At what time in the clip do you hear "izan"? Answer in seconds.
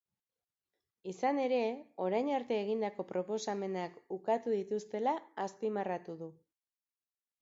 1.11-1.41